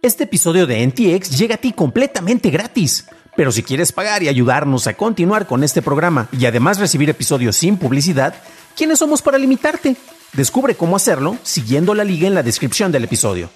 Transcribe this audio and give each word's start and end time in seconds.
Este 0.00 0.24
episodio 0.24 0.68
de 0.68 0.86
NTX 0.86 1.36
llega 1.36 1.56
a 1.56 1.58
ti 1.58 1.72
completamente 1.72 2.50
gratis. 2.50 3.06
Pero 3.36 3.50
si 3.50 3.64
quieres 3.64 3.90
pagar 3.90 4.22
y 4.22 4.28
ayudarnos 4.28 4.86
a 4.86 4.94
continuar 4.94 5.48
con 5.48 5.64
este 5.64 5.82
programa 5.82 6.28
y 6.30 6.46
además 6.46 6.78
recibir 6.78 7.10
episodios 7.10 7.56
sin 7.56 7.76
publicidad, 7.76 8.32
¿quiénes 8.76 9.00
somos 9.00 9.22
para 9.22 9.38
limitarte? 9.38 9.96
Descubre 10.34 10.76
cómo 10.76 10.94
hacerlo 10.94 11.36
siguiendo 11.42 11.94
la 11.94 12.04
liga 12.04 12.28
en 12.28 12.34
la 12.34 12.44
descripción 12.44 12.92
del 12.92 13.04
episodio. 13.04 13.50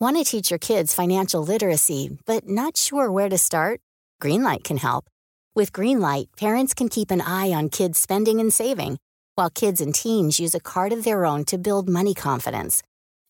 Want 0.00 0.16
to 0.16 0.22
teach 0.22 0.50
your 0.50 0.60
kids 0.60 0.94
financial 0.94 1.44
literacy, 1.44 2.16
but 2.26 2.46
not 2.46 2.76
sure 2.76 3.10
where 3.10 3.28
to 3.28 3.38
start? 3.38 3.80
Greenlight 4.22 4.62
can 4.62 4.76
help. 4.76 5.06
With 5.56 5.72
Greenlight, 5.72 6.26
parents 6.36 6.72
can 6.72 6.88
keep 6.88 7.10
an 7.10 7.20
eye 7.20 7.52
on 7.52 7.68
kids' 7.68 7.98
spending 7.98 8.38
and 8.38 8.52
saving, 8.52 8.98
while 9.34 9.50
kids 9.50 9.80
and 9.80 9.92
teens 9.92 10.38
use 10.38 10.54
a 10.54 10.60
card 10.60 10.92
of 10.92 11.02
their 11.02 11.24
own 11.24 11.44
to 11.46 11.58
build 11.58 11.88
money 11.88 12.14
confidence. 12.14 12.82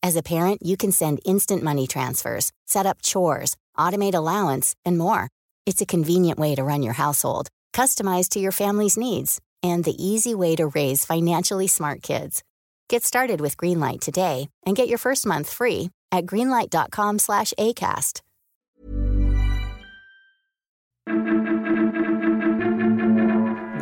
As 0.05 0.15
a 0.15 0.21
parent, 0.21 0.61
you 0.61 0.77
can 0.77 0.91
send 0.91 1.19
instant 1.25 1.63
money 1.63 1.87
transfers, 1.87 2.51
set 2.67 2.85
up 2.85 3.01
chores, 3.01 3.57
automate 3.75 4.13
allowance, 4.13 4.75
and 4.85 4.99
more. 4.99 5.29
It's 5.65 5.81
a 5.81 5.85
convenient 5.87 6.37
way 6.37 6.53
to 6.53 6.63
run 6.63 6.83
your 6.83 6.93
household, 6.93 7.47
customized 7.73 8.29
to 8.33 8.39
your 8.39 8.51
family's 8.51 8.97
needs, 8.97 9.41
and 9.63 9.83
the 9.83 9.95
easy 9.97 10.35
way 10.35 10.55
to 10.57 10.67
raise 10.67 11.05
financially 11.05 11.65
smart 11.65 12.03
kids. 12.03 12.43
Get 12.87 13.03
started 13.03 13.41
with 13.41 13.57
Greenlight 13.57 13.99
today 14.01 14.47
and 14.63 14.75
get 14.75 14.87
your 14.87 14.99
first 14.99 15.25
month 15.25 15.49
free 15.49 15.89
at 16.11 16.27
greenlight.com/acast. 16.27 18.21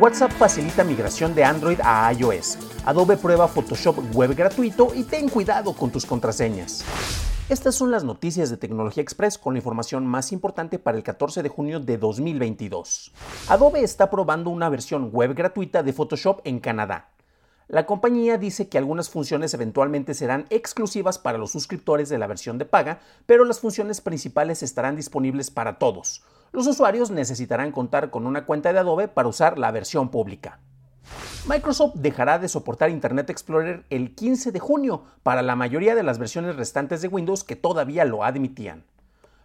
WhatsApp 0.04 0.32
facilita 0.32 0.84
migración 0.84 1.34
de 1.34 1.44
Android 1.44 1.80
a 1.82 2.12
iOS. 2.12 2.58
Adobe 2.84 3.16
prueba 3.16 3.48
Photoshop 3.48 4.14
web 4.14 4.34
gratuito 4.36 4.88
y 4.94 5.04
ten 5.04 5.30
cuidado 5.30 5.72
con 5.72 5.90
tus 5.90 6.04
contraseñas. 6.04 6.84
Estas 7.48 7.74
son 7.74 7.90
las 7.90 8.04
noticias 8.04 8.50
de 8.50 8.58
Tecnología 8.58 9.02
Express 9.02 9.38
con 9.38 9.54
la 9.54 9.60
información 9.60 10.06
más 10.06 10.30
importante 10.30 10.78
para 10.78 10.98
el 10.98 11.02
14 11.02 11.42
de 11.42 11.48
junio 11.48 11.80
de 11.80 11.96
2022. 11.96 13.12
Adobe 13.48 13.80
está 13.80 14.10
probando 14.10 14.50
una 14.50 14.68
versión 14.68 15.08
web 15.10 15.32
gratuita 15.32 15.82
de 15.82 15.94
Photoshop 15.94 16.42
en 16.44 16.60
Canadá. 16.60 17.13
La 17.66 17.86
compañía 17.86 18.36
dice 18.36 18.68
que 18.68 18.76
algunas 18.76 19.08
funciones 19.08 19.54
eventualmente 19.54 20.12
serán 20.12 20.44
exclusivas 20.50 21.18
para 21.18 21.38
los 21.38 21.50
suscriptores 21.50 22.10
de 22.10 22.18
la 22.18 22.26
versión 22.26 22.58
de 22.58 22.66
paga, 22.66 23.00
pero 23.24 23.44
las 23.44 23.60
funciones 23.60 24.02
principales 24.02 24.62
estarán 24.62 24.96
disponibles 24.96 25.50
para 25.50 25.78
todos. 25.78 26.22
Los 26.52 26.66
usuarios 26.66 27.10
necesitarán 27.10 27.72
contar 27.72 28.10
con 28.10 28.26
una 28.26 28.44
cuenta 28.44 28.72
de 28.72 28.78
Adobe 28.78 29.08
para 29.08 29.28
usar 29.28 29.58
la 29.58 29.70
versión 29.70 30.10
pública. 30.10 30.60
Microsoft 31.48 31.94
dejará 31.96 32.38
de 32.38 32.48
soportar 32.48 32.90
Internet 32.90 33.30
Explorer 33.30 33.84
el 33.90 34.14
15 34.14 34.52
de 34.52 34.60
junio 34.60 35.04
para 35.22 35.42
la 35.42 35.56
mayoría 35.56 35.94
de 35.94 36.02
las 36.02 36.18
versiones 36.18 36.56
restantes 36.56 37.02
de 37.02 37.08
Windows 37.08 37.44
que 37.44 37.56
todavía 37.56 38.04
lo 38.04 38.24
admitían. 38.24 38.84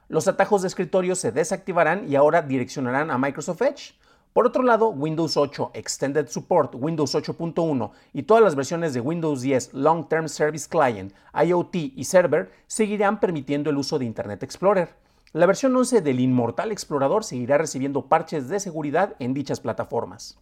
Los 0.10 0.28
atajos 0.28 0.62
de 0.62 0.68
escritorio 0.68 1.16
se 1.16 1.32
desactivarán 1.32 2.10
y 2.10 2.16
ahora 2.16 2.42
direccionarán 2.42 3.12
a 3.12 3.18
Microsoft 3.18 3.62
Edge. 3.62 3.94
Por 4.34 4.46
otro 4.46 4.62
lado, 4.62 4.90
Windows 4.90 5.38
8, 5.38 5.72
Extended 5.74 6.28
Support, 6.28 6.76
Windows 6.76 7.16
8.1 7.16 7.92
y 8.14 8.24
todas 8.24 8.44
las 8.44 8.56
versiones 8.56 8.94
de 8.94 9.02
Windows 9.02 9.42
10 9.42 9.74
Long 9.74 10.08
Term 10.08 10.30
Service 10.30 10.70
Client, 10.70 11.14
IoT 11.34 11.76
y 11.76 12.04
Server 12.04 12.52
seguirán 12.68 13.20
permitiendo 13.20 13.72
el 13.72 13.78
uso 13.78 13.98
de 13.98 14.06
Internet 14.06 14.44
Explorer. 14.44 14.96
La 15.34 15.48
versión 15.48 15.76
11 15.76 16.02
del 16.02 16.20
Inmortal 16.20 16.72
Explorador 16.72 17.24
seguirá 17.24 17.58
recibiendo 17.58 18.06
parches 18.06 18.50
de 18.50 18.60
seguridad 18.60 19.16
en 19.18 19.34
dichas 19.34 19.60
plataformas. 19.60 20.38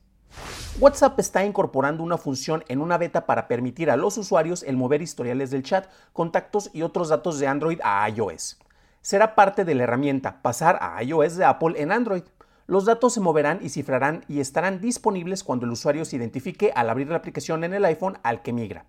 WhatsApp 0.79 1.17
está 1.19 1.45
incorporando 1.45 2.03
una 2.03 2.17
función 2.17 2.65
en 2.67 2.81
una 2.81 2.97
beta 2.97 3.25
para 3.25 3.47
permitir 3.47 3.89
a 3.89 3.97
los 3.97 4.17
usuarios 4.17 4.63
el 4.63 4.75
mover 4.75 5.01
historiales 5.01 5.49
del 5.49 5.63
chat, 5.63 5.89
contactos 6.11 6.69
y 6.73 6.81
otros 6.81 7.07
datos 7.09 7.39
de 7.39 7.47
Android 7.47 7.79
a 7.83 8.07
iOS. 8.09 8.59
Será 9.01 9.35
parte 9.35 9.63
de 9.63 9.73
la 9.73 9.83
herramienta 9.83 10.41
Pasar 10.41 10.77
a 10.81 11.01
iOS 11.01 11.37
de 11.37 11.45
Apple 11.45 11.81
en 11.81 11.93
Android. 11.93 12.23
Los 12.69 12.83
datos 12.83 13.13
se 13.13 13.21
moverán 13.21 13.59
y 13.61 13.69
cifrarán 13.69 14.25
y 14.27 14.41
estarán 14.41 14.81
disponibles 14.81 15.45
cuando 15.45 15.65
el 15.65 15.71
usuario 15.71 16.03
se 16.03 16.17
identifique 16.17 16.73
al 16.75 16.89
abrir 16.89 17.07
la 17.07 17.15
aplicación 17.15 17.63
en 17.63 17.73
el 17.73 17.85
iPhone 17.85 18.17
al 18.23 18.41
que 18.41 18.51
migra. 18.51 18.85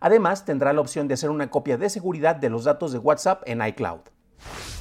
Además, 0.00 0.44
tendrá 0.44 0.74
la 0.74 0.82
opción 0.82 1.08
de 1.08 1.14
hacer 1.14 1.30
una 1.30 1.48
copia 1.48 1.78
de 1.78 1.88
seguridad 1.88 2.36
de 2.36 2.50
los 2.50 2.64
datos 2.64 2.92
de 2.92 2.98
WhatsApp 2.98 3.42
en 3.46 3.66
iCloud. 3.66 4.00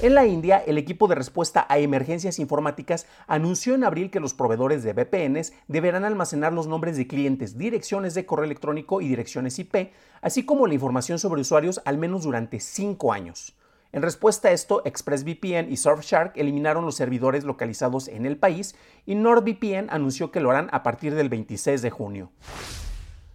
En 0.01 0.15
la 0.15 0.25
India, 0.25 0.61
el 0.67 0.77
equipo 0.77 1.07
de 1.07 1.15
respuesta 1.15 1.65
a 1.69 1.77
emergencias 1.77 2.39
informáticas 2.39 3.07
anunció 3.25 3.73
en 3.73 3.85
abril 3.85 4.11
que 4.11 4.19
los 4.19 4.33
proveedores 4.33 4.83
de 4.83 4.91
VPNs 4.91 5.53
deberán 5.69 6.03
almacenar 6.03 6.51
los 6.51 6.67
nombres 6.67 6.97
de 6.97 7.07
clientes, 7.07 7.57
direcciones 7.57 8.15
de 8.15 8.25
correo 8.25 8.43
electrónico 8.43 8.99
y 8.99 9.07
direcciones 9.07 9.59
IP, 9.59 9.93
así 10.21 10.43
como 10.43 10.67
la 10.67 10.73
información 10.73 11.19
sobre 11.19 11.39
usuarios 11.39 11.81
al 11.85 11.97
menos 11.97 12.23
durante 12.23 12.59
cinco 12.59 13.13
años. 13.13 13.55
En 13.93 14.01
respuesta 14.01 14.47
a 14.47 14.51
esto, 14.51 14.81
ExpressVPN 14.85 15.69
y 15.69 15.75
Surfshark 15.75 16.37
eliminaron 16.37 16.85
los 16.85 16.95
servidores 16.95 17.43
localizados 17.43 18.07
en 18.07 18.25
el 18.25 18.37
país 18.37 18.73
y 19.05 19.15
NordVPN 19.15 19.89
anunció 19.89 20.31
que 20.31 20.39
lo 20.39 20.49
harán 20.49 20.69
a 20.71 20.81
partir 20.81 21.13
del 21.13 21.27
26 21.27 21.81
de 21.81 21.89
junio. 21.89 22.31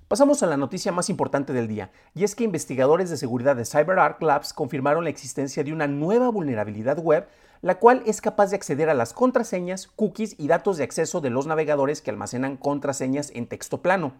Pasamos 0.09 0.43
a 0.43 0.47
la 0.47 0.57
noticia 0.57 0.93
más 0.93 1.11
importante 1.11 1.53
del 1.53 1.67
día, 1.67 1.91
y 2.15 2.23
es 2.25 2.35
que 2.35 2.45
investigadores 2.45 3.11
de 3.11 3.17
seguridad 3.17 3.57
de 3.57 3.65
CyberArk 3.65 4.23
Labs 4.23 4.53
confirmaron 4.53 5.05
la 5.05 5.11
existencia 5.11 5.65
de 5.65 5.73
una 5.73 5.89
nueva 5.89 6.29
vulnerabilidad 6.31 6.99
web, 6.99 7.27
la 7.61 7.81
cual 7.81 8.03
es 8.07 8.21
capaz 8.21 8.51
de 8.51 8.57
acceder 8.57 8.89
a 8.89 8.95
las 8.95 9.13
contraseñas, 9.13 9.89
cookies 9.89 10.37
y 10.39 10.47
datos 10.47 10.77
de 10.79 10.85
acceso 10.85 11.21
de 11.21 11.31
los 11.31 11.47
navegadores 11.47 12.01
que 12.01 12.11
almacenan 12.11 12.57
contraseñas 12.57 13.31
en 13.35 13.47
texto 13.47 13.83
plano. 13.83 14.15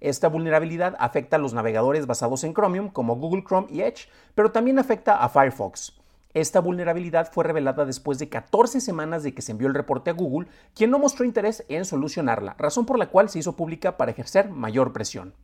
Esta 0.00 0.28
vulnerabilidad 0.28 0.96
afecta 0.98 1.36
a 1.36 1.38
los 1.38 1.52
navegadores 1.52 2.06
basados 2.06 2.42
en 2.44 2.54
Chromium 2.54 2.88
como 2.88 3.16
Google 3.16 3.44
Chrome 3.46 3.68
y 3.70 3.82
Edge, 3.82 4.08
pero 4.34 4.50
también 4.50 4.78
afecta 4.78 5.22
a 5.22 5.28
Firefox. 5.28 6.00
Esta 6.32 6.60
vulnerabilidad 6.60 7.30
fue 7.32 7.44
revelada 7.44 7.84
después 7.84 8.18
de 8.18 8.28
14 8.28 8.80
semanas 8.80 9.24
de 9.24 9.34
que 9.34 9.42
se 9.42 9.52
envió 9.52 9.66
el 9.66 9.74
reporte 9.74 10.10
a 10.10 10.12
Google, 10.12 10.48
quien 10.74 10.90
no 10.90 10.98
mostró 11.00 11.24
interés 11.24 11.64
en 11.68 11.84
solucionarla, 11.84 12.54
razón 12.56 12.86
por 12.86 12.98
la 12.98 13.08
cual 13.08 13.28
se 13.28 13.40
hizo 13.40 13.56
pública 13.56 13.96
para 13.96 14.12
ejercer 14.12 14.48
mayor 14.48 14.92
presión. 14.92 15.34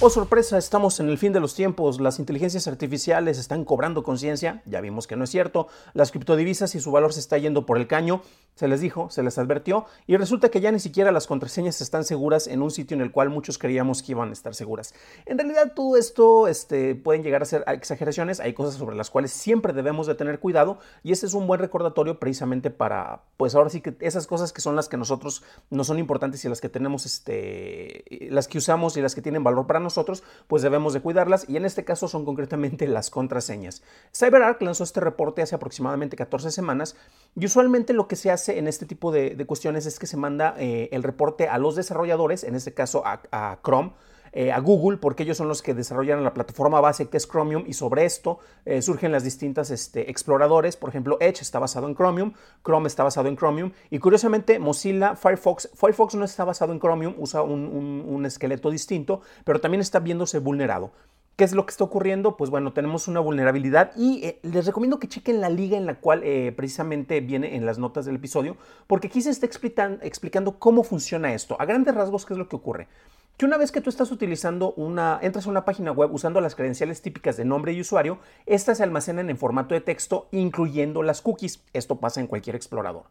Oh 0.00 0.10
sorpresa, 0.10 0.58
estamos 0.58 1.00
en 1.00 1.08
el 1.08 1.18
fin 1.18 1.32
de 1.32 1.40
los 1.40 1.54
tiempos, 1.54 2.00
las 2.00 2.18
inteligencias 2.18 2.68
artificiales 2.68 3.38
están 3.38 3.64
cobrando 3.64 4.02
conciencia, 4.02 4.62
ya 4.66 4.80
vimos 4.80 5.06
que 5.06 5.16
no 5.16 5.24
es 5.24 5.30
cierto, 5.30 5.68
las 5.94 6.10
criptodivisas 6.10 6.74
y 6.74 6.80
su 6.80 6.90
valor 6.92 7.12
se 7.12 7.20
está 7.20 7.38
yendo 7.38 7.64
por 7.64 7.78
el 7.78 7.86
caño, 7.86 8.22
se 8.54 8.68
les 8.68 8.80
dijo, 8.80 9.08
se 9.10 9.22
les 9.22 9.38
advirtió, 9.38 9.86
y 10.06 10.16
resulta 10.16 10.48
que 10.48 10.60
ya 10.60 10.70
ni 10.72 10.80
siquiera 10.80 11.12
las 11.12 11.26
contraseñas 11.26 11.80
están 11.80 12.04
seguras 12.04 12.46
en 12.46 12.62
un 12.62 12.70
sitio 12.70 12.94
en 12.94 13.02
el 13.02 13.10
cual 13.12 13.30
muchos 13.30 13.58
creíamos 13.58 14.02
que 14.02 14.12
iban 14.12 14.30
a 14.30 14.32
estar 14.32 14.54
seguras. 14.54 14.94
En 15.26 15.38
realidad 15.38 15.72
todo 15.74 15.96
esto 15.96 16.48
este, 16.48 16.94
pueden 16.94 17.22
llegar 17.22 17.42
a 17.42 17.46
ser 17.46 17.64
exageraciones, 17.66 18.40
hay 18.40 18.52
cosas 18.52 18.74
sobre 18.74 18.96
las 18.96 19.10
cuales 19.10 19.32
siempre 19.32 19.72
debemos 19.72 20.06
de 20.06 20.14
tener 20.14 20.38
cuidado. 20.38 20.78
Y 21.02 21.12
ese 21.12 21.26
es 21.26 21.34
un 21.34 21.46
buen 21.46 21.60
recordatorio 21.60 22.18
precisamente 22.18 22.70
para, 22.70 23.22
pues 23.36 23.54
ahora 23.54 23.70
sí 23.70 23.80
que 23.80 23.96
esas 24.00 24.26
cosas 24.26 24.52
que 24.52 24.60
son 24.60 24.76
las 24.76 24.88
que 24.88 24.96
nosotros 24.96 25.42
no 25.70 25.84
son 25.84 25.98
importantes 25.98 26.44
y 26.44 26.48
las 26.48 26.60
que 26.60 26.68
tenemos, 26.68 27.06
este, 27.06 28.04
las 28.30 28.48
que 28.48 28.58
usamos 28.58 28.96
y 28.96 29.00
las 29.00 29.14
que 29.14 29.22
tienen 29.22 29.44
valor 29.44 29.53
para 29.66 29.80
nosotros, 29.80 30.22
pues 30.48 30.62
debemos 30.62 30.92
de 30.92 31.00
cuidarlas 31.00 31.48
y 31.48 31.56
en 31.56 31.64
este 31.64 31.84
caso 31.84 32.08
son 32.08 32.24
concretamente 32.24 32.86
las 32.88 33.10
contraseñas. 33.10 33.82
CyberArk 34.12 34.60
lanzó 34.62 34.84
este 34.84 35.00
reporte 35.00 35.42
hace 35.42 35.54
aproximadamente 35.54 36.16
14 36.16 36.50
semanas 36.50 36.96
y 37.36 37.46
usualmente 37.46 37.92
lo 37.92 38.08
que 38.08 38.16
se 38.16 38.30
hace 38.30 38.58
en 38.58 38.68
este 38.68 38.86
tipo 38.86 39.12
de, 39.12 39.44
cuestiones 39.46 39.86
es 39.86 39.98
que 39.98 40.06
se 40.06 40.16
manda 40.16 40.54
eh, 40.58 40.88
el 40.92 41.02
reporte 41.02 41.48
a 41.48 41.58
los 41.58 41.76
desarrolladores, 41.76 42.44
en 42.44 42.54
este 42.54 42.74
caso 42.74 43.02
a 43.04 43.58
Chrome, 43.62 43.92
eh, 44.36 44.50
a 44.50 44.58
Google, 44.58 44.98
porque 44.98 45.22
ellos 45.22 45.36
son 45.36 45.46
los 45.46 45.62
que 45.62 45.74
desarrollan 45.74 46.24
la 46.24 46.34
plataforma 46.34 46.80
base 46.80 47.08
que 47.08 47.16
es 47.16 47.28
Chromium, 47.28 47.62
y 47.68 47.74
sobre 47.74 48.04
esto 48.04 48.40
eh, 48.64 48.82
surgen 48.82 49.12
las 49.12 49.22
distintas 49.22 49.70
este, 49.70 50.10
exploradores. 50.10 50.76
Por 50.76 50.90
ejemplo, 50.90 51.18
Edge 51.20 51.40
está 51.40 51.60
basado 51.60 51.86
en 51.86 51.94
Chromium, 51.94 52.32
Chrome 52.64 52.88
está 52.88 53.04
basado 53.04 53.28
en 53.28 53.36
Chromium, 53.36 53.70
y 53.90 54.00
curiosamente 54.00 54.58
Mozilla 54.58 55.14
Firefox, 55.14 55.70
Firefox 55.74 56.16
no 56.16 56.24
está 56.24 56.44
basado 56.44 56.72
en 56.72 56.80
Chromium, 56.80 57.14
usa 57.16 57.42
un, 57.42 58.26
esqueleto 58.26 58.72
distinto, 58.72 59.20
pero 59.44 59.60
también 59.60 59.80
está 59.80 60.00
viéndose 60.00 60.40
vulnerado. 60.40 60.90
¿Qué 61.36 61.44
es 61.44 61.52
lo 61.52 61.64
que 61.64 61.70
está 61.70 61.84
ocurriendo? 61.84 62.36
Pues 62.36 62.50
bueno, 62.50 62.72
tenemos 62.72 63.06
una 63.06 63.20
vulnerabilidad 63.20 63.92
y 63.96 64.24
eh, 64.24 64.40
les 64.42 64.66
recomiendo 64.66 64.98
que 64.98 65.06
chequen 65.06 65.40
la 65.40 65.48
liga 65.48 65.76
en 65.76 65.86
la 65.86 66.00
cual 66.00 66.24
precisamente 66.56 67.20
viene 67.20 67.54
en 67.54 67.66
las 67.66 67.78
notas 67.78 68.04
del 68.04 68.16
episodio, 68.16 68.56
porque 68.88 69.06
aquí 69.06 69.22
se 69.22 69.30
está 69.30 69.46
explicando 69.46 70.58
cómo 70.58 70.82
funciona 70.82 71.34
esto. 71.34 71.56
A 71.60 71.66
grandes 71.66 71.94
rasgos, 71.94 72.26
¿qué 72.26 72.34
es 72.34 72.38
lo 72.38 72.48
que 72.48 72.56
ocurre? 72.56 72.88
Que 73.36 73.46
una 73.46 73.56
vez 73.56 73.72
que 73.72 73.80
tú 73.80 73.90
estás 73.90 74.12
utilizando 74.12 74.72
una, 74.74 75.18
entras 75.20 75.46
a 75.46 75.50
una 75.50 75.64
página 75.64 75.90
web 75.90 76.12
usando 76.12 76.40
las 76.40 76.54
credenciales 76.54 77.02
típicas 77.02 77.36
de 77.36 77.44
nombre 77.44 77.72
y 77.72 77.80
usuario, 77.80 78.18
estas 78.46 78.78
se 78.78 78.84
almacenan 78.84 79.28
en 79.28 79.38
formato 79.38 79.74
de 79.74 79.80
texto, 79.80 80.28
incluyendo 80.30 81.02
las 81.02 81.20
cookies. 81.20 81.64
Esto 81.72 81.96
pasa 81.96 82.20
en 82.20 82.28
cualquier 82.28 82.54
explorador. 82.54 83.04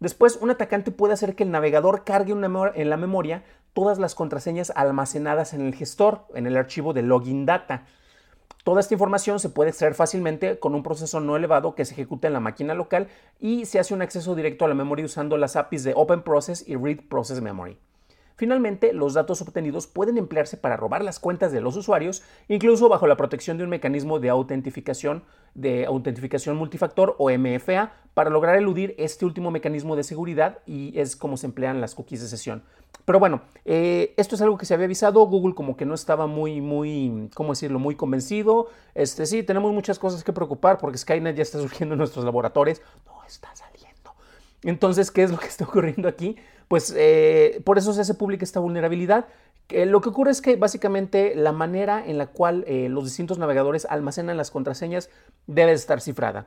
Después, 0.00 0.38
un 0.40 0.50
atacante 0.50 0.92
puede 0.92 1.14
hacer 1.14 1.34
que 1.34 1.42
el 1.42 1.50
navegador 1.50 2.04
cargue 2.04 2.32
en 2.32 2.90
la 2.90 2.96
memoria 2.96 3.44
todas 3.74 3.98
las 3.98 4.14
contraseñas 4.14 4.72
almacenadas 4.74 5.52
en 5.52 5.60
el 5.60 5.74
gestor, 5.74 6.26
en 6.34 6.46
el 6.46 6.56
archivo 6.56 6.94
de 6.94 7.02
login 7.02 7.44
data. 7.44 7.84
Toda 8.64 8.80
esta 8.80 8.94
información 8.94 9.38
se 9.38 9.50
puede 9.50 9.70
extraer 9.70 9.94
fácilmente 9.94 10.58
con 10.58 10.74
un 10.74 10.82
proceso 10.82 11.20
no 11.20 11.36
elevado 11.36 11.74
que 11.74 11.84
se 11.84 11.92
ejecuta 11.92 12.26
en 12.26 12.32
la 12.32 12.40
máquina 12.40 12.74
local 12.74 13.08
y 13.38 13.66
se 13.66 13.78
hace 13.78 13.94
un 13.94 14.02
acceso 14.02 14.34
directo 14.34 14.64
a 14.64 14.68
la 14.68 14.74
memoria 14.74 15.04
usando 15.04 15.36
las 15.36 15.54
APIs 15.54 15.84
de 15.84 15.92
Open 15.94 16.22
Process 16.22 16.66
y 16.66 16.76
Read 16.76 17.00
Process 17.08 17.40
Memory. 17.42 17.78
Finalmente, 18.36 18.92
los 18.92 19.14
datos 19.14 19.40
obtenidos 19.42 19.86
pueden 19.86 20.18
emplearse 20.18 20.56
para 20.56 20.76
robar 20.76 21.02
las 21.02 21.18
cuentas 21.18 21.52
de 21.52 21.60
los 21.60 21.76
usuarios, 21.76 22.22
incluso 22.48 22.88
bajo 22.88 23.06
la 23.06 23.16
protección 23.16 23.58
de 23.58 23.64
un 23.64 23.70
mecanismo 23.70 24.20
de 24.20 24.28
autentificación 24.28 25.24
de 25.56 25.86
autentificación 25.86 26.56
multifactor 26.56 27.16
o 27.18 27.30
MFA 27.30 27.92
para 28.14 28.30
lograr 28.30 28.56
eludir 28.56 28.94
este 28.98 29.24
último 29.24 29.50
mecanismo 29.50 29.96
de 29.96 30.04
seguridad 30.04 30.58
y 30.66 30.98
es 30.98 31.16
como 31.16 31.36
se 31.36 31.46
emplean 31.46 31.80
las 31.80 31.94
cookies 31.94 32.20
de 32.20 32.28
sesión. 32.28 32.62
Pero 33.04 33.18
bueno, 33.18 33.42
eh, 33.64 34.14
esto 34.16 34.34
es 34.34 34.42
algo 34.42 34.58
que 34.58 34.66
se 34.66 34.74
había 34.74 34.84
avisado, 34.86 35.26
Google 35.26 35.54
como 35.54 35.76
que 35.76 35.86
no 35.86 35.94
estaba 35.94 36.26
muy, 36.26 36.60
muy, 36.60 37.30
¿cómo 37.34 37.50
decirlo?, 37.50 37.78
muy 37.78 37.94
convencido. 37.94 38.68
Este, 38.94 39.26
sí, 39.26 39.42
tenemos 39.42 39.72
muchas 39.72 39.98
cosas 39.98 40.24
que 40.24 40.32
preocupar 40.32 40.78
porque 40.78 40.98
Skynet 40.98 41.36
ya 41.36 41.42
está 41.42 41.58
surgiendo 41.60 41.94
en 41.94 41.98
nuestros 41.98 42.24
laboratorios. 42.24 42.82
No 43.06 43.24
está 43.26 43.54
saliendo. 43.54 43.85
Entonces, 44.62 45.10
¿qué 45.10 45.22
es 45.22 45.30
lo 45.30 45.38
que 45.38 45.46
está 45.46 45.64
ocurriendo 45.68 46.08
aquí? 46.08 46.36
Pues 46.68 46.92
eh, 46.96 47.60
por 47.64 47.78
eso 47.78 47.92
se 47.92 48.00
hace 48.00 48.14
pública 48.14 48.44
esta 48.44 48.60
vulnerabilidad. 48.60 49.26
lo 49.70 50.00
que 50.00 50.08
ocurre 50.08 50.30
es 50.30 50.40
que 50.40 50.56
básicamente 50.56 51.34
la 51.34 51.52
manera 51.52 52.04
en 52.04 52.18
la 52.18 52.26
cual 52.26 52.64
eh, 52.66 52.88
los 52.88 53.04
distintos 53.04 53.38
navegadores 53.38 53.86
almacenan 53.88 54.36
las 54.36 54.50
contraseñas 54.50 55.10
debe 55.46 55.72
estar 55.72 56.00
cifrada. 56.00 56.46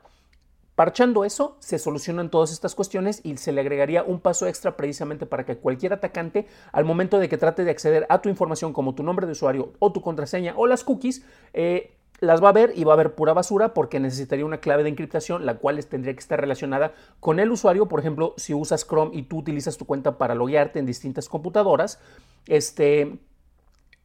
Parchando 0.79 1.25
eso, 1.25 1.57
se 1.59 1.77
solucionan 1.77 2.29
todas 2.29 2.53
estas 2.53 2.73
cuestiones 2.73 3.19
y 3.25 3.35
se 3.35 3.51
le 3.51 3.59
agregaría 3.59 4.01
un 4.01 4.21
paso 4.21 4.47
extra 4.47 4.77
precisamente 4.77 5.25
para 5.25 5.43
que 5.43 5.57
cualquier 5.57 5.91
atacante, 5.91 6.47
al 6.71 6.85
momento 6.85 7.19
de 7.19 7.27
que 7.27 7.37
trate 7.37 7.65
de 7.65 7.71
acceder 7.71 8.05
a 8.07 8.21
tu 8.21 8.29
información 8.29 8.71
como 8.71 8.95
tu 8.95 9.03
nombre 9.03 9.25
de 9.25 9.33
usuario 9.33 9.73
o 9.79 9.91
tu 9.91 10.01
contraseña 10.01 10.53
o 10.55 10.67
las 10.67 10.85
cookies, 10.85 11.25
eh, 11.51 11.98
las 12.19 12.43
va 12.43 12.49
a 12.49 12.53
ver 12.53 12.73
y 12.75 12.83
va 12.83 12.93
a 12.93 12.97
ver 12.97 13.15
pura 13.15 13.33
basura 13.33 13.73
porque 13.73 13.99
necesitaría 13.99 14.45
una 14.45 14.59
clave 14.59 14.83
de 14.83 14.89
encriptación, 14.89 15.45
la 15.45 15.55
cual 15.55 15.83
tendría 15.85 16.13
que 16.13 16.19
estar 16.19 16.39
relacionada 16.39 16.93
con 17.19 17.39
el 17.39 17.51
usuario. 17.51 17.87
Por 17.87 17.99
ejemplo, 17.99 18.33
si 18.37 18.53
usas 18.53 18.85
Chrome 18.85 19.15
y 19.15 19.23
tú 19.23 19.37
utilizas 19.37 19.77
tu 19.77 19.85
cuenta 19.85 20.17
para 20.17 20.35
loguearte 20.35 20.79
en 20.79 20.85
distintas 20.85 21.29
computadoras, 21.29 21.99
este, 22.47 23.19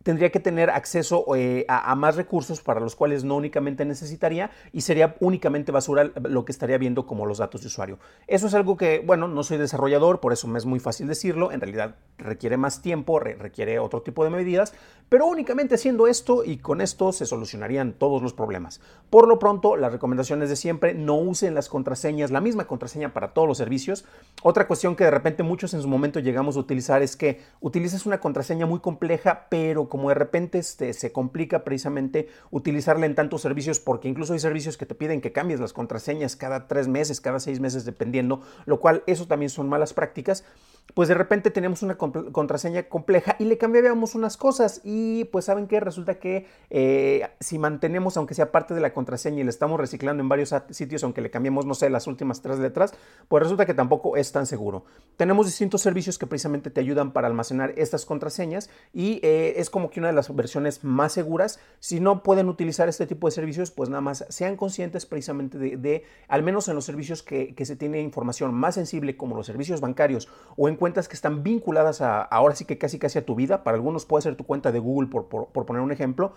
tendría 0.04 0.30
que 0.30 0.38
tener 0.38 0.70
acceso 0.70 1.24
eh, 1.34 1.64
a, 1.68 1.94
más 1.96 2.14
recursos 2.14 2.60
para 2.60 2.78
los 2.78 2.94
cuales 2.94 3.24
no 3.24 3.36
únicamente 3.36 3.84
necesitaría 3.84 4.50
y 4.72 4.82
sería 4.82 5.16
únicamente 5.18 5.72
basura 5.72 6.12
lo 6.22 6.44
que 6.44 6.52
estaría 6.52 6.78
viendo 6.78 7.06
como 7.06 7.26
los 7.26 7.38
datos 7.38 7.62
de 7.62 7.66
usuario. 7.66 7.98
Eso 8.28 8.46
es 8.46 8.54
algo 8.54 8.76
que, 8.76 9.02
bueno, 9.04 9.26
no 9.26 9.42
soy 9.42 9.58
desarrollador, 9.58 10.20
por 10.20 10.32
eso 10.32 10.46
me 10.46 10.58
es 10.58 10.66
muy 10.66 10.78
fácil 10.78 11.08
decirlo, 11.08 11.50
en 11.50 11.60
realidad 11.60 11.96
requiere 12.18 12.56
más 12.56 12.82
tiempo, 12.82 13.18
requiere 13.18 13.78
otro 13.78 14.02
tipo 14.02 14.24
de 14.24 14.30
medidas, 14.30 14.74
pero 15.08 15.26
únicamente 15.26 15.74
haciendo 15.74 16.06
esto 16.06 16.44
y 16.44 16.58
con 16.58 16.80
esto 16.80 17.12
se 17.12 17.24
solucionarían 17.24 17.94
todos 17.94 18.22
los 18.22 18.34
problemas. 18.34 18.80
Por 19.08 19.26
lo 19.26 19.38
pronto, 19.38 19.76
las 19.76 19.92
recomendaciones 19.92 20.50
de 20.50 20.56
siempre, 20.56 20.92
no 20.92 21.16
usen 21.16 21.54
las 21.54 21.68
contraseñas, 21.68 22.30
la 22.30 22.40
misma 22.42 22.66
contraseña 22.66 23.14
para 23.14 23.32
todos 23.32 23.48
los 23.48 23.58
servicios. 23.58 24.04
Otra 24.42 24.66
cuestión 24.66 24.96
que 24.96 25.04
de 25.04 25.10
repente 25.10 25.42
muchos 25.42 25.72
en 25.72 25.80
su 25.80 25.88
momento 25.88 26.20
llegamos 26.20 26.56
a 26.56 26.60
utilizar 26.60 27.02
es 27.02 27.16
que 27.16 27.40
utilizas 27.60 28.04
una 28.04 28.20
contraseña 28.20 28.66
muy 28.66 28.80
compleja, 28.80 29.46
pero 29.48 29.88
como 29.94 30.08
de 30.08 30.16
repente 30.16 30.58
este, 30.58 30.92
se 30.92 31.12
complica 31.12 31.62
precisamente 31.62 32.26
utilizarla 32.50 33.06
en 33.06 33.14
tantos 33.14 33.42
servicios, 33.42 33.78
porque 33.78 34.08
incluso 34.08 34.32
hay 34.32 34.40
servicios 34.40 34.76
que 34.76 34.86
te 34.86 34.96
piden 34.96 35.20
que 35.20 35.30
cambies 35.30 35.60
las 35.60 35.72
contraseñas 35.72 36.34
cada 36.34 36.66
tres 36.66 36.88
meses, 36.88 37.20
cada 37.20 37.38
seis 37.38 37.60
meses, 37.60 37.84
dependiendo, 37.84 38.42
lo 38.66 38.80
cual 38.80 39.04
eso 39.06 39.28
también 39.28 39.50
son 39.50 39.68
malas 39.68 39.94
prácticas 39.94 40.44
pues 40.92 41.08
de 41.08 41.14
repente 41.14 41.50
tenemos 41.50 41.82
una 41.82 41.96
contraseña 41.96 42.84
compleja 42.84 43.36
y 43.38 43.44
le 43.44 43.58
cambiábamos 43.58 44.14
unas 44.14 44.36
cosas 44.36 44.80
y 44.84 45.24
pues 45.24 45.46
saben 45.46 45.66
que 45.66 45.80
resulta 45.80 46.18
que 46.18 46.46
eh, 46.70 47.26
si 47.40 47.58
mantenemos 47.58 48.16
aunque 48.16 48.34
sea 48.34 48.52
parte 48.52 48.74
de 48.74 48.80
la 48.80 48.92
contraseña 48.92 49.40
y 49.40 49.44
le 49.44 49.50
estamos 49.50 49.80
reciclando 49.80 50.22
en 50.22 50.28
varios 50.28 50.54
sitios 50.70 51.02
aunque 51.02 51.20
le 51.20 51.30
cambiemos 51.30 51.66
no 51.66 51.74
sé 51.74 51.90
las 51.90 52.06
últimas 52.06 52.42
tres 52.42 52.58
letras 52.58 52.94
pues 53.28 53.42
resulta 53.42 53.66
que 53.66 53.74
tampoco 53.74 54.16
es 54.16 54.30
tan 54.30 54.46
seguro. 54.46 54.84
Tenemos 55.16 55.46
distintos 55.46 55.80
servicios 55.80 56.18
que 56.18 56.26
precisamente 56.26 56.70
te 56.70 56.80
ayudan 56.80 57.12
para 57.12 57.26
almacenar 57.26 57.72
estas 57.76 58.04
contraseñas 58.04 58.70
y 58.92 59.20
eh, 59.22 59.54
es 59.56 59.70
como 59.70 59.90
que 59.90 60.00
una 60.00 60.08
de 60.08 60.14
las 60.14 60.34
versiones 60.34 60.84
más 60.84 61.12
seguras. 61.12 61.58
Si 61.80 61.98
no 61.98 62.22
pueden 62.22 62.48
utilizar 62.48 62.88
este 62.88 63.06
tipo 63.06 63.26
de 63.26 63.32
servicios 63.32 63.72
pues 63.72 63.88
nada 63.88 64.00
más 64.00 64.26
sean 64.28 64.56
conscientes 64.56 65.06
precisamente 65.06 65.58
de, 65.58 66.04
al 66.28 66.42
menos 66.44 66.68
en 66.68 66.76
los 66.76 66.84
servicios 66.84 67.22
que, 67.22 67.54
que 67.54 67.64
se 67.64 67.74
tiene 67.74 68.00
información 68.00 68.54
más 68.54 68.76
sensible 68.76 69.16
como 69.16 69.34
los 69.34 69.46
servicios 69.46 69.80
bancarios 69.80 70.28
o 70.56 70.68
en 70.68 70.73
cuentas 70.76 71.08
que 71.08 71.14
están 71.14 71.42
vinculadas 71.42 72.00
a, 72.00 72.22
ahora 72.22 72.54
sí 72.54 72.64
que 72.64 72.78
casi 72.78 72.98
casi 72.98 73.18
a 73.18 73.26
tu 73.26 73.34
vida. 73.34 73.64
Para 73.64 73.76
algunos 73.76 74.06
puede 74.06 74.22
ser 74.22 74.36
tu 74.36 74.44
cuenta 74.44 74.72
de 74.72 74.78
Google, 74.78 75.08
por, 75.08 75.26
por 75.26 75.66
poner 75.66 75.82
un 75.82 75.92
ejemplo, 75.92 76.32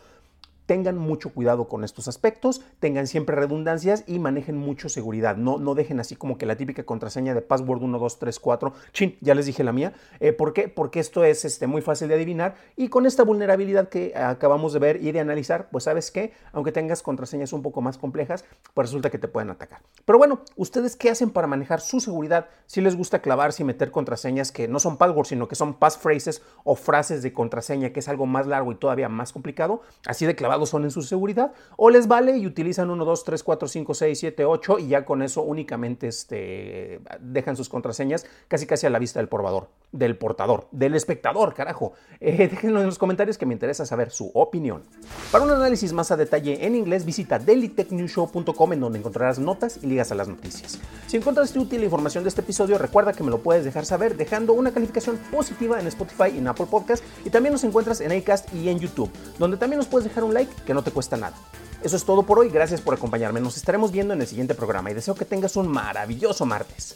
tengan 0.67 0.97
mucho 0.97 1.33
cuidado 1.33 1.67
con 1.67 1.83
estos 1.83 2.07
aspectos, 2.07 2.61
tengan 2.79 3.07
siempre 3.07 3.35
redundancias 3.35 4.03
y 4.05 4.19
manejen 4.19 4.57
mucho 4.57 4.89
seguridad. 4.89 5.37
No, 5.37 5.57
no 5.57 5.73
dejen 5.73 5.99
así 5.99 6.15
como 6.15 6.37
que 6.37 6.45
la 6.45 6.57
típica 6.57 6.83
contraseña 6.83 7.33
de 7.33 7.41
password 7.41 7.81
1234, 7.81 8.73
chin, 8.93 9.17
ya 9.21 9.33
les 9.33 9.47
dije 9.47 9.63
la 9.63 9.71
mía. 9.71 9.93
Eh, 10.19 10.33
¿Por 10.33 10.53
qué? 10.53 10.67
Porque 10.67 10.99
esto 10.99 11.23
es 11.23 11.45
este, 11.45 11.65
muy 11.65 11.81
fácil 11.81 12.09
de 12.09 12.15
adivinar 12.15 12.55
y 12.75 12.89
con 12.89 13.05
esta 13.05 13.23
vulnerabilidad 13.23 13.89
que 13.89 14.13
acabamos 14.15 14.73
de 14.73 14.79
ver 14.79 15.03
y 15.03 15.11
de 15.11 15.21
analizar, 15.21 15.69
pues 15.71 15.85
sabes 15.85 16.11
que 16.11 16.33
aunque 16.51 16.71
tengas 16.71 17.01
contraseñas 17.01 17.53
un 17.53 17.61
poco 17.61 17.81
más 17.81 17.97
complejas, 17.97 18.43
pues 18.73 18.89
resulta 18.89 19.09
que 19.09 19.17
te 19.17 19.29
pueden 19.29 19.49
atacar. 19.49 19.81
Pero 20.05 20.19
bueno, 20.19 20.41
¿ustedes 20.57 20.97
qué 20.97 21.09
hacen 21.09 21.29
para 21.29 21.47
manejar 21.47 21.79
su 21.79 22.01
seguridad? 22.01 22.49
Si 22.65 22.81
les 22.81 22.97
gusta 22.97 23.21
clavarse 23.21 23.63
y 23.63 23.65
meter 23.65 23.89
contraseñas 23.89 24.51
que 24.51 24.67
no 24.67 24.79
son 24.79 24.97
passwords, 24.97 25.29
sino 25.29 25.47
que 25.47 25.55
son 25.55 25.75
passphrases 25.75 26.41
o 26.65 26.75
frases 26.75 27.23
de 27.23 27.31
contraseña, 27.31 27.91
que 27.91 28.01
es 28.01 28.09
algo 28.09 28.25
más 28.25 28.47
largo 28.47 28.73
y 28.73 28.75
todavía 28.75 29.07
más 29.07 29.31
complicado, 29.31 29.81
así 30.05 30.25
de 30.25 30.35
clavado 30.35 30.56
son 30.65 30.83
en 30.83 30.91
su 30.91 31.01
seguridad, 31.01 31.51
o 31.75 31.89
les 31.89 32.07
vale 32.07 32.37
y 32.37 32.45
utilizan 32.45 32.89
1, 32.89 33.05
2, 33.05 33.23
3, 33.23 33.43
4, 33.43 33.67
5, 33.67 33.93
6, 33.93 34.19
7, 34.19 34.45
8 34.45 34.79
y 34.79 34.87
ya 34.89 35.05
con 35.05 35.21
eso 35.21 35.41
únicamente 35.41 36.07
este, 36.07 37.01
dejan 37.19 37.55
sus 37.55 37.69
contraseñas 37.69 38.25
casi 38.47 38.65
casi 38.65 38.87
a 38.87 38.89
la 38.89 38.99
vista 38.99 39.19
del 39.19 39.29
portador, 39.29 39.69
del 39.91 40.17
portador, 40.17 40.67
del 40.71 40.95
espectador, 40.95 41.53
carajo. 41.53 41.93
Eh, 42.19 42.47
déjenlo 42.51 42.79
en 42.79 42.87
los 42.87 42.97
comentarios 42.97 43.37
que 43.37 43.45
me 43.45 43.53
interesa 43.53 43.85
saber 43.85 44.11
su 44.11 44.31
opinión. 44.33 44.83
Para 45.31 45.43
un 45.43 45.51
análisis 45.51 45.93
más 45.93 46.11
a 46.11 46.17
detalle 46.17 46.65
en 46.65 46.75
inglés, 46.75 47.05
visita 47.05 47.39
dailytechnewshow.com 47.39 48.73
en 48.73 48.79
donde 48.79 48.99
encontrarás 48.99 49.39
notas 49.39 49.79
y 49.83 49.87
ligas 49.87 50.11
a 50.11 50.15
las 50.15 50.27
noticias. 50.27 50.79
Si 51.07 51.17
encontraste 51.17 51.59
útil 51.59 51.79
la 51.79 51.85
información 51.85 52.23
de 52.23 52.29
este 52.29 52.41
episodio, 52.41 52.77
recuerda 52.77 53.13
que 53.13 53.23
me 53.23 53.29
lo 53.29 53.39
puedes 53.39 53.63
dejar 53.63 53.85
saber 53.85 54.17
dejando 54.17 54.53
una 54.53 54.71
calificación 54.71 55.17
positiva 55.31 55.79
en 55.79 55.87
Spotify 55.87 56.33
y 56.33 56.39
en 56.39 56.47
Apple 56.47 56.67
Podcast 56.69 57.03
y 57.25 57.29
también 57.29 57.53
nos 57.53 57.63
encuentras 57.63 58.01
en 58.01 58.11
Acast 58.11 58.53
y 58.53 58.69
en 58.69 58.79
YouTube, 58.79 59.11
donde 59.37 59.57
también 59.57 59.77
nos 59.77 59.87
puedes 59.87 60.07
dejar 60.07 60.23
un 60.23 60.33
like 60.33 60.46
que 60.65 60.73
no 60.73 60.83
te 60.83 60.91
cuesta 60.91 61.17
nada. 61.17 61.35
Eso 61.83 61.95
es 61.95 62.03
todo 62.03 62.23
por 62.23 62.39
hoy, 62.39 62.49
gracias 62.49 62.81
por 62.81 62.95
acompañarme, 62.95 63.39
nos 63.39 63.57
estaremos 63.57 63.91
viendo 63.91 64.13
en 64.13 64.21
el 64.21 64.27
siguiente 64.27 64.55
programa 64.55 64.91
y 64.91 64.93
deseo 64.93 65.15
que 65.15 65.25
tengas 65.25 65.55
un 65.55 65.67
maravilloso 65.67 66.45
martes. 66.45 66.95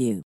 you. 0.00 0.29